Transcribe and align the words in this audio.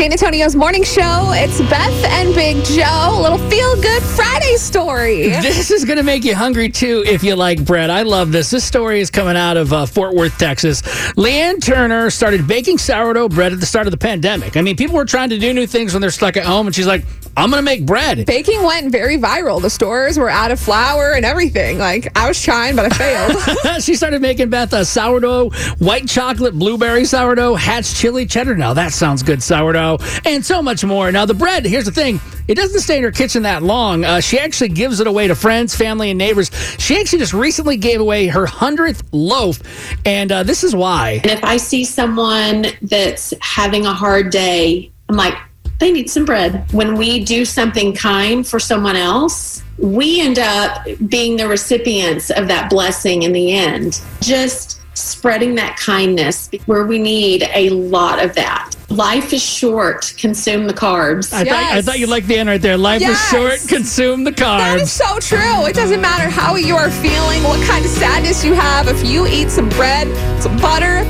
San 0.00 0.12
Antonio's 0.12 0.56
morning 0.56 0.82
show. 0.82 1.30
It's 1.34 1.60
Beth 1.68 2.04
and 2.06 2.34
Big 2.34 2.64
Joe. 2.64 3.18
A 3.18 3.20
little 3.20 3.36
feel 3.50 3.76
good 3.82 4.02
Friday 4.02 4.56
story. 4.56 5.28
This 5.28 5.70
is 5.70 5.84
going 5.84 5.98
to 5.98 6.02
make 6.02 6.24
you 6.24 6.34
hungry 6.34 6.70
too 6.70 7.04
if 7.06 7.22
you 7.22 7.34
like 7.36 7.62
bread. 7.66 7.90
I 7.90 8.00
love 8.00 8.32
this. 8.32 8.48
This 8.48 8.64
story 8.64 9.00
is 9.00 9.10
coming 9.10 9.36
out 9.36 9.58
of 9.58 9.74
uh, 9.74 9.84
Fort 9.84 10.14
Worth, 10.14 10.38
Texas. 10.38 10.80
Leanne 11.18 11.62
Turner 11.62 12.08
started 12.08 12.48
baking 12.48 12.78
sourdough 12.78 13.28
bread 13.28 13.52
at 13.52 13.60
the 13.60 13.66
start 13.66 13.86
of 13.86 13.90
the 13.90 13.98
pandemic. 13.98 14.56
I 14.56 14.62
mean, 14.62 14.74
people 14.74 14.96
were 14.96 15.04
trying 15.04 15.28
to 15.28 15.38
do 15.38 15.52
new 15.52 15.66
things 15.66 15.92
when 15.92 16.00
they're 16.00 16.10
stuck 16.10 16.38
at 16.38 16.46
home, 16.46 16.66
and 16.66 16.74
she's 16.74 16.86
like, 16.86 17.04
I'm 17.36 17.50
going 17.50 17.60
to 17.60 17.64
make 17.64 17.86
bread. 17.86 18.26
Baking 18.26 18.62
went 18.64 18.90
very 18.90 19.16
viral. 19.16 19.62
The 19.62 19.70
stores 19.70 20.18
were 20.18 20.28
out 20.28 20.50
of 20.50 20.58
flour 20.58 21.12
and 21.12 21.24
everything. 21.24 21.78
Like, 21.78 22.16
I 22.18 22.26
was 22.26 22.42
trying, 22.42 22.74
but 22.74 22.92
I 22.92 22.96
failed. 22.96 23.82
she 23.82 23.94
started 23.94 24.20
making 24.20 24.50
Beth 24.50 24.72
a 24.72 24.84
sourdough, 24.84 25.50
white 25.78 26.08
chocolate, 26.08 26.58
blueberry 26.58 27.04
sourdough, 27.04 27.54
Hatch 27.54 27.94
chili 27.94 28.26
cheddar. 28.26 28.56
Now 28.56 28.74
that 28.74 28.92
sounds 28.92 29.22
good 29.22 29.42
sourdough, 29.42 29.89
and 30.24 30.44
so 30.44 30.62
much 30.62 30.84
more. 30.84 31.10
Now, 31.12 31.24
the 31.26 31.34
bread, 31.34 31.64
here's 31.64 31.86
the 31.86 31.92
thing 31.92 32.20
it 32.48 32.54
doesn't 32.56 32.80
stay 32.80 32.98
in 32.98 33.04
her 33.04 33.12
kitchen 33.12 33.44
that 33.44 33.62
long. 33.62 34.04
Uh, 34.04 34.20
she 34.20 34.38
actually 34.38 34.70
gives 34.70 35.00
it 35.00 35.06
away 35.06 35.28
to 35.28 35.34
friends, 35.34 35.74
family, 35.74 36.10
and 36.10 36.18
neighbors. 36.18 36.50
She 36.78 36.98
actually 36.98 37.20
just 37.20 37.32
recently 37.32 37.76
gave 37.76 38.00
away 38.00 38.26
her 38.26 38.46
100th 38.46 39.02
loaf, 39.12 39.60
and 40.04 40.32
uh, 40.32 40.42
this 40.42 40.64
is 40.64 40.74
why. 40.74 41.20
And 41.22 41.30
if 41.30 41.44
I 41.44 41.56
see 41.56 41.84
someone 41.84 42.66
that's 42.82 43.32
having 43.40 43.86
a 43.86 43.94
hard 43.94 44.30
day, 44.30 44.90
I'm 45.08 45.16
like, 45.16 45.34
they 45.78 45.90
need 45.90 46.10
some 46.10 46.24
bread. 46.24 46.70
When 46.72 46.94
we 46.94 47.24
do 47.24 47.44
something 47.44 47.94
kind 47.94 48.46
for 48.46 48.60
someone 48.60 48.96
else, 48.96 49.62
we 49.78 50.20
end 50.20 50.38
up 50.38 50.86
being 51.08 51.36
the 51.36 51.48
recipients 51.48 52.30
of 52.30 52.48
that 52.48 52.68
blessing 52.68 53.22
in 53.22 53.32
the 53.32 53.52
end. 53.52 54.00
Just 54.20 54.80
spreading 54.94 55.54
that 55.54 55.76
kindness 55.76 56.50
where 56.66 56.84
we 56.84 56.98
need 56.98 57.48
a 57.54 57.70
lot 57.70 58.22
of 58.22 58.34
that. 58.34 58.69
Life 58.90 59.32
is 59.32 59.42
short. 59.42 60.12
Consume 60.18 60.66
the 60.66 60.74
carbs. 60.74 61.32
I, 61.32 61.44
thought, 61.44 61.72
I 61.72 61.80
thought 61.80 61.98
you 62.00 62.08
liked 62.08 62.26
the 62.26 62.36
end 62.36 62.48
right 62.48 62.60
there. 62.60 62.76
Life 62.76 63.00
Yes. 63.00 63.22
is 63.22 63.30
short. 63.30 63.68
Consume 63.68 64.24
the 64.24 64.32
carbs. 64.32 64.58
That 64.58 64.80
is 64.80 64.90
so 64.92 65.18
true. 65.20 65.66
It 65.66 65.76
doesn't 65.76 66.00
matter 66.00 66.28
how 66.28 66.56
you 66.56 66.74
are 66.74 66.90
feeling, 66.90 67.42
what 67.44 67.64
kind 67.68 67.84
of 67.84 67.90
sadness 67.92 68.44
you 68.44 68.52
have. 68.52 68.88
If 68.88 69.06
you 69.06 69.28
eat 69.28 69.48
some 69.50 69.68
bread, 69.70 70.08
some 70.42 70.56
butter, 70.58 71.04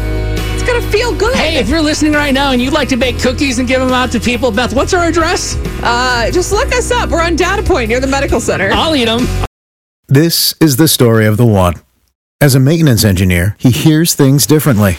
it's 0.53 0.62
going 0.62 0.81
to 0.83 0.86
feel 0.91 1.17
good. 1.17 1.34
Hey, 1.34 1.56
if 1.56 1.70
you're 1.70 1.81
listening 1.81 2.12
right 2.12 2.34
now 2.34 2.53
and 2.53 2.61
you'd 2.61 2.75
like 2.75 2.89
to 2.91 2.98
bake 2.98 3.19
cookies 3.19 3.58
and 3.58 3.67
give 3.67 3.81
them 3.81 3.92
out 3.92 4.12
to 4.12 4.20
people, 4.20 4.51
Beth, 4.51 4.75
what's 4.75 4.92
our 4.92 5.05
address? 5.06 5.56
Uh, 5.83 6.31
just 6.31 6.53
look 6.53 6.69
us 6.75 6.91
up. 6.91 7.08
We're 7.08 7.23
on 7.23 7.34
Data 7.34 7.62
Point 7.62 7.89
near 7.89 7.98
the 8.01 8.06
medical 8.06 8.41
center. 8.41 8.69
I'll 8.75 8.95
eat 8.95 9.06
them. 9.06 9.27
This 10.06 10.55
is 10.61 10.77
the 10.77 10.86
story 10.86 11.25
of 11.25 11.39
the 11.39 11.47
one. 11.47 11.75
As 12.42 12.55
a 12.55 12.61
maintenance 12.61 13.05
engineer, 13.05 13.56
he 13.58 13.70
hears 13.70 14.14
things 14.14 14.47
differently. 14.47 14.98